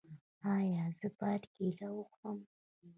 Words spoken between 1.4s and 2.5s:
کیله وخورم؟